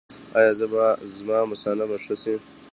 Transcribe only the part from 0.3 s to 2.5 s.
ایا زما مثانه به ښه شي؟